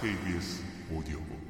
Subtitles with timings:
[0.00, 1.44] KBS 오디오북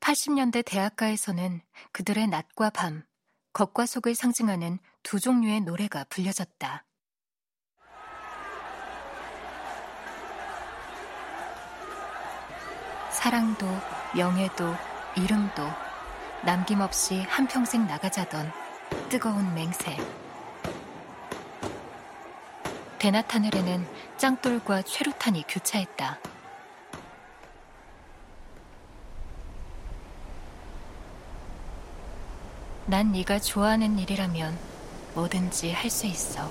[0.00, 1.60] 80년대 대학가에서는
[1.92, 3.04] 그들의 낮과 밤,
[3.52, 6.86] 겉과 속을 상징하는 두 종류의 노래가 불려졌다.
[13.10, 13.66] 사랑도,
[14.16, 14.74] 명예도,
[15.16, 15.62] 이름도
[16.44, 18.67] 남김없이 한평생 나가자던
[19.08, 19.96] 뜨거운 맹세.
[22.98, 26.18] 대나타늘에는 짱돌과 최루탄이 교차했다.
[32.86, 34.58] 난 네가 좋아하는 일이라면
[35.14, 36.50] 뭐든지 할 수 있어.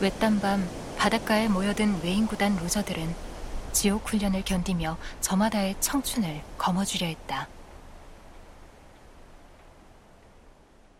[0.00, 3.14] 외딴 밤 바닷가에 모여든 외인구단 루저들은
[3.72, 7.48] 지옥 훈련을 견디며 저마다의 청춘을 거머쥐려 했다.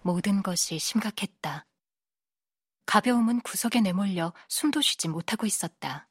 [0.02, 1.66] 모든 것이 심각했다.
[2.86, 6.08] 가벼움은 구석에 내몰려 숨도 쉬지 못하고 있었다.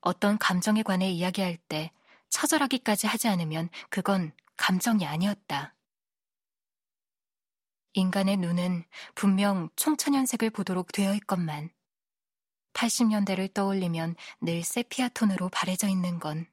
[0.00, 1.92] 어떤 감정에 관해 이야기할 때
[2.30, 5.74] 처절하기까지 하지 않으면 그건 감정이 아니었다.
[7.94, 11.70] 인간의 눈은 분명 총천연색을 보도록 되어 있건만
[12.72, 16.46] 80년대를 떠올리면 늘 세피아 톤으로 바래져 있는 건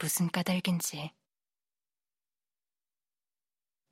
[0.00, 1.12] 무슨 까닭인지.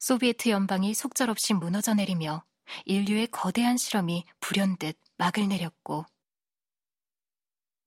[0.06, 2.44] 소비에트 연방이 속절없이 무너져 내리며
[2.84, 6.06] 인류의 거대한 실험이 불현듯 막을 내렸고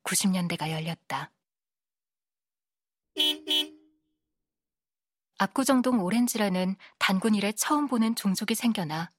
[0.03, 1.31] 90년대가 열렸다.
[5.37, 9.13] 압구정동 오렌지라는 단군 이래 처음 보는 종족이 생겨나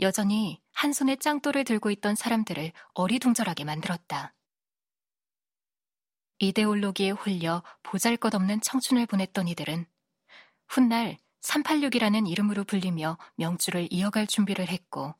[0.00, 4.32] 여전히 한 손에 짱돌을 들고 있던 사람들을 어리둥절하게 만들었다.
[6.38, 9.84] 이데올로기에 홀려 보잘 것 없는 청춘을 보냈던 이들은
[10.68, 15.14] 훗날 386이라는 이름으로 불리며 명주를 이어갈 준비를 했고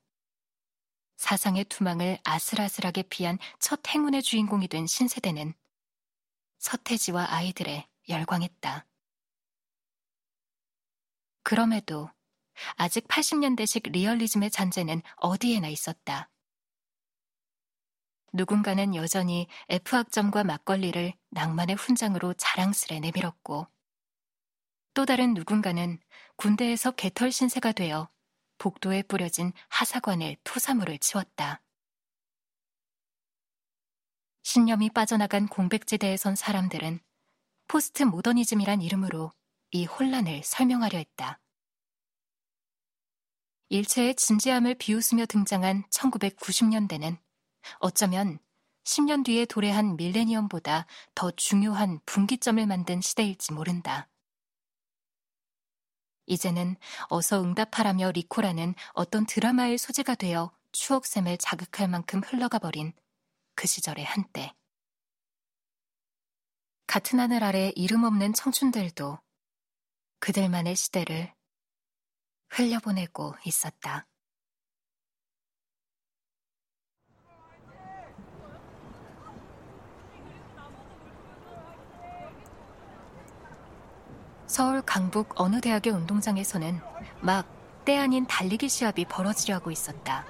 [1.17, 5.55] 사상의 투망을 아슬아슬하게 피한 첫 행운의 주인공이 된 신세대는
[6.59, 8.87] 서태지와 아이들에 열광했다.
[11.43, 12.11] 그럼에도
[12.77, 16.31] 아직 80년대식 리얼리즘의 잔재는 어디에나 있었다.
[18.33, 23.67] 누군가는 여전히 F학점과 막걸리를 낭만의 훈장으로 자랑스레 내밀었고
[24.97, 26.01] 또 다른 누군가는
[26.37, 28.09] 군대에서 개털 신세가 되어
[28.57, 31.61] 복도에 뿌려진 하사관의 토사물을 치웠다.
[34.43, 37.01] 신념이 빠져나간 공백지대에 선 사람들은
[37.69, 39.33] 포스트 모더니즘이란 이름으로
[39.73, 41.41] 이 혼란을 설명하려 했다.
[43.69, 47.19] 일체의 진지함을 비웃으며 등장한 1990년대는
[47.81, 48.39] 어쩌면
[48.85, 54.09] 10년 뒤에 도래한 밀레니엄보다 더 중요한 분기점을 만든 시대일지 모른다.
[56.27, 56.77] 이제는
[57.09, 62.93] 어서 응답하라며 리코라는 어떤 드라마의 소재가 되어 추억샘을 자극할 만큼 흘러가 버린
[63.55, 64.55] 그 시절의 한때.
[66.87, 69.19] 같은 하늘 아래 이름 없는 청춘들도
[70.21, 71.33] 그들만의 시대를
[72.51, 74.07] 흘려보내고 있었다.
[84.57, 86.81] 서울 강북 어느 대학의 운동장에서는
[87.21, 87.57] 막
[87.87, 90.25] 때 아닌 달리기 시합이 벌어지려 하고 있었다.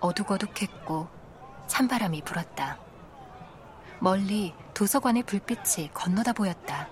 [0.00, 1.06] 어둑어둑했고
[1.68, 2.78] 찬바람이 불었다.
[4.00, 6.88] 멀리 도서관의 불빛이 건너다 보였다.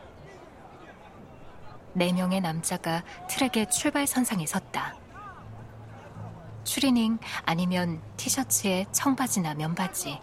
[1.94, 4.94] 네 명의 남자가 트랙의 출발선상에 섰다.
[6.62, 10.20] 추리닝 아니면 티셔츠에 청바지나 면바지.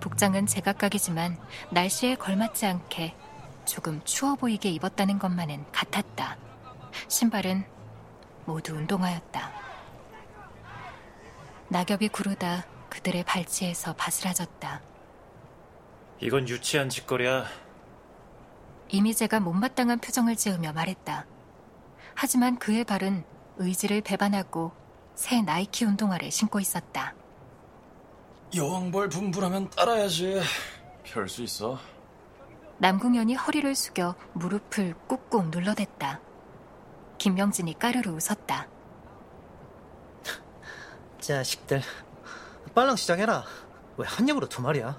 [0.00, 1.38] 복장은 제각각이지만
[1.70, 3.19] 날씨에 걸맞지 않게
[3.64, 6.36] 조금 추워 보이게 입었다는 것만은 같았다.
[7.08, 7.64] 신발은
[8.46, 9.52] 모두 운동화였다.
[11.68, 14.80] 낙엽이 구르다 그들의 발치에서 바스라졌다.
[16.20, 17.44] 이건 유치한 짓거리야.
[18.88, 21.26] 이미재가 못마땅한 표정을 지으며 말했다.
[22.14, 23.24] 하지만 그의 발은
[23.58, 24.72] 의지를 배반하고
[25.14, 27.14] 새 나이키 운동화를 신고 있었다.
[28.54, 30.40] 여왕벌 분부라면 따라야지.
[31.04, 31.78] 별 수 있어.
[32.80, 36.20] 남궁현이 허리를 숙여 무릎을 꾹꾹 눌러댔다.
[37.18, 38.66] 김명진이 까르르 웃었다.
[41.20, 41.82] 자식들,
[42.74, 43.44] 빨랑 시작해라.
[43.98, 44.96] 왜 한 입으로 두 말이야?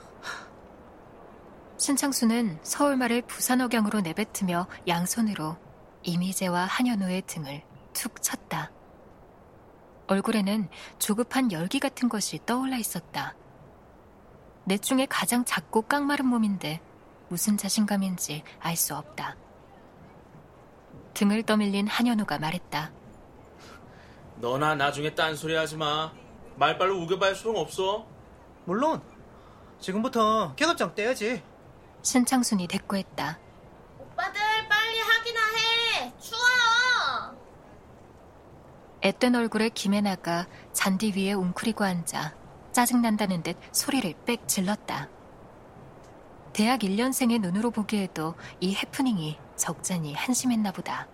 [1.77, 5.57] 신창수는 서울말을 부산억양으로 내뱉으며 양손으로
[6.03, 7.63] 이미재와 한현우의 등을
[7.93, 8.71] 툭 쳤다.
[10.05, 10.69] 얼굴에는
[10.99, 13.33] 조급한 열기 같은 것이 떠올라 있었다.
[14.65, 16.79] 넷 중에 가장 작고 깡마른 몸인데
[17.31, 19.37] 무슨 자신감인지 알 수 없다.
[21.13, 22.91] 등을 떠밀린 한현우가 말했다.
[24.35, 26.11] 너나 나중에 딴소리 하지 마.
[26.57, 28.05] 말빨로 우겨봐야 소용없어.
[28.65, 29.01] 물론
[29.79, 31.41] 지금부터 계급장 떼야지.
[32.01, 33.39] 신창순이 대꾸했다.
[33.97, 36.13] 오빠들 빨리 하기나 해.
[36.19, 36.41] 추워.
[39.01, 42.35] 앳된 얼굴에 김혜나가 잔디 위에 웅크리고 앉아
[42.73, 45.07] 짜증난다는 듯 소리를 빽 질렀다.
[46.61, 51.07] 대학 1년생의 눈으로 보기에도 이 해프닝이 적잖이 한심했나 보다.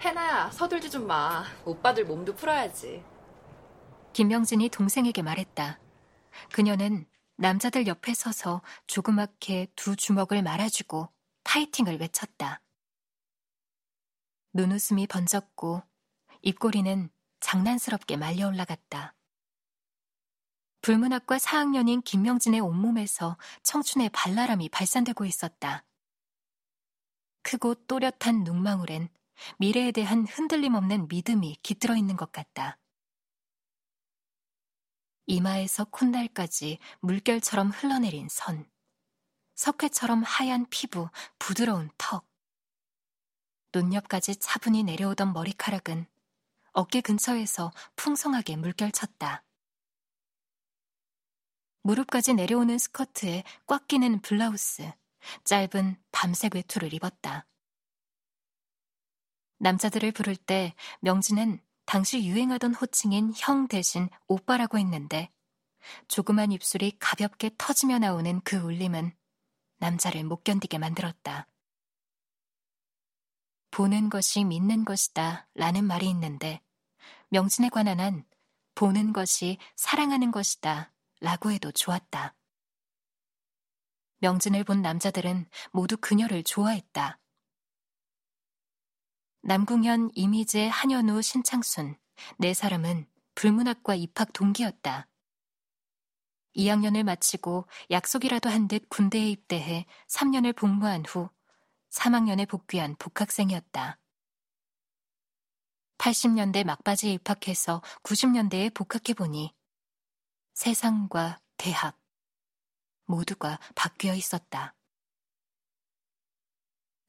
[0.00, 1.44] 해나야, 서둘지 좀 마.
[1.64, 3.02] 오빠들 몸도 풀어야지.
[4.12, 5.80] 김명진이 동생에게 말했다.
[6.52, 11.08] 그녀는 남자들 옆에 서서 조그맣게 두 주먹을 말아주고
[11.42, 12.60] 파이팅을 외쳤다.
[14.52, 15.82] 눈웃음이 번졌고
[16.42, 19.16] 입꼬리는 장난스럽게 말려 올라갔다.
[20.82, 25.84] 불문학과 4학년인 김명진의 온몸에서 청춘의 발랄함이 발산되고 있었다.
[27.42, 29.08] 크고 또렷한 눈망울엔
[29.58, 32.78] 미래에 대한 흔들림 없는 믿음이 깃들어 있는 것 같다.
[35.26, 38.68] 이마에서 콧날까지 물결처럼 흘러내린 선.
[39.54, 42.26] 석회처럼 하얀 피부, 부드러운 턱.
[43.74, 46.06] 눈옆까지 차분히 내려오던 머리카락은
[46.72, 49.44] 어깨 근처에서 풍성하게 물결쳤다.
[51.82, 54.90] 무릎까지 내려오는 스커트에 꽉 끼는 블라우스,
[55.44, 57.46] 짧은 밤색 외투를 입었다.
[59.58, 65.30] 남자들을 부를 때 명진은 당시 유행하던 호칭인 형 대신 오빠라고 했는데
[66.08, 69.12] 조그만 입술이 가볍게 터지며 나오는 그 울림은
[69.78, 71.46] 남자를 못 견디게 만들었다.
[73.70, 76.60] 보는 것이 믿는 것이다 라는 말이 있는데
[77.28, 78.24] 명진에 관한 한
[78.74, 82.34] 보는 것이 사랑하는 것이다 라고 해도 좋았다.
[84.18, 87.18] 명진을 본 남자들은 모두 그녀를 좋아했다.
[89.42, 91.96] 남궁현, 이미재, 한현우, 신창순
[92.38, 95.08] 네 사람은 불문학과 입학 동기였다.
[96.56, 101.30] 2학년을 마치고 약속이라도 한 듯 군대에 입대해 3년을 복무한 후
[101.90, 103.98] 3학년에 복귀한 복학생이었다.
[105.98, 109.54] 80년대 막바지에 입학해서 90년대에 복학해보니
[110.60, 111.98] 세상과 대학
[113.06, 114.76] 모두가 바뀌어 있었다.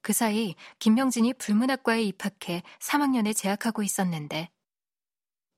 [0.02, 4.50] 그 사이 김명진이 불문학과에 입학해 3학년에 재학하고 있었는데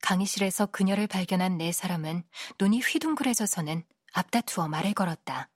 [0.02, 2.24] 강의실에서 그녀를 발견한 네 사람은
[2.58, 5.52] 눈이 휘둥그레져서는 앞다투어 말을 걸었다.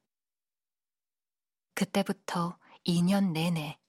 [1.75, 2.56] 그때부터
[2.87, 3.81] 2년 내내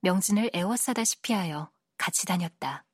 [0.00, 2.84] 명진을 애워싸다시피 하여 같이 다녔다.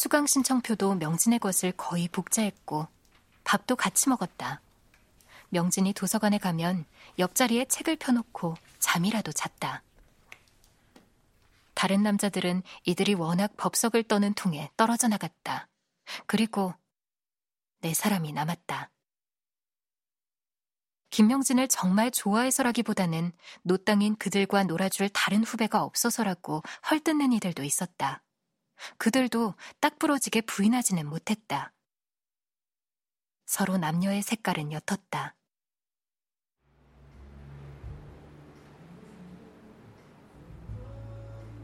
[0.00, 2.88] 수강 신청표도 명진의 것을 거의 복제했고
[3.44, 4.62] 밥도 같이 먹었다.
[5.50, 6.86] 명진이 도서관에 가면
[7.18, 9.82] 옆자리에 책을 펴놓고 잠이라도 잤다.
[11.74, 15.68] 다른 남자들은 이들이 워낙 법석을 떠는 통에 떨어져 나갔다.
[16.26, 16.72] 그리고
[17.82, 18.90] 네 사람이 남았다.
[21.10, 23.32] 김명진을 정말 좋아해서라기보다는
[23.64, 28.22] 노땅인 그들과 놀아줄 다른 후배가 없어서라고 헐뜯는 이들도 있었다.
[28.98, 31.72] 그들도 딱 부러지게 부인하지는 못했다.
[33.46, 35.34] 서로 남녀의 색깔은 옅었다.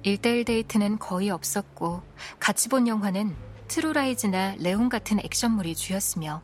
[0.03, 2.03] 일대일 데이트는 거의 없었고
[2.39, 6.43] 같이 본 영화는 True Lies나 레온 같은 액션물이 주였으며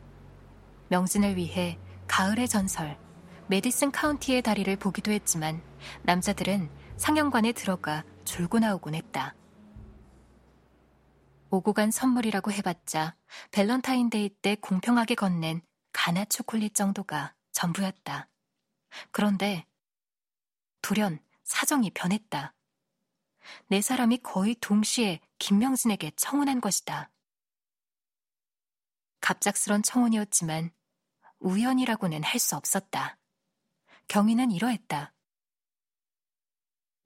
[0.88, 2.98] 명진을 위해 가을의 전설,
[3.46, 5.62] 메디슨 카운티의 다리를 보기도 했지만
[6.02, 9.34] 남자들은 상영관에 들어가 졸고 나오곤 했다.
[11.52, 13.14] 오고 간 선물이라고 해봤자
[13.50, 15.60] 밸런타인데이 때 공평하게 건넨
[15.92, 18.30] 가나 초콜릿 정도가 전부였다.
[19.10, 19.66] 그런데
[20.80, 22.54] 돌연 사정이 변했다.
[23.66, 27.10] 네 사람이 거의 동시에 김명진에게 청혼한 것이다.
[29.20, 30.70] 갑작스런 청혼이었지만
[31.38, 33.18] 우연이라고는 할 수 없었다.
[34.08, 35.12] 경위는 이러했다.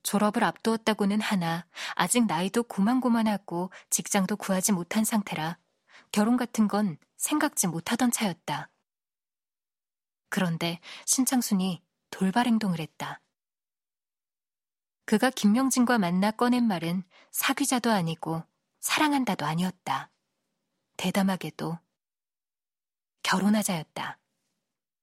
[0.06, 5.58] 졸업을 앞두었다고는 하나 아직 나이도 고만고만하고 직장도 구하지 못한 상태라
[6.12, 8.70] 결혼 같은 건 생각지 못하던 차였다.
[10.28, 13.20] 그런데 신창순이 돌발 행동을 했다.
[15.06, 18.44] 그가 김명진과 만나 꺼낸 말은 사귀자도 아니고
[18.78, 20.12] 사랑한다도 아니었다.
[20.98, 21.80] 대담하게도
[23.25, 24.18] 결혼하자였다.